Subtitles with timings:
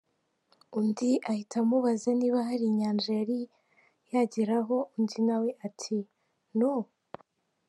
[0.77, 3.39] Undi ahita amubaza niba hari inyanja yari
[4.13, 5.97] yageraho undi na we ati
[6.59, 6.73] “No!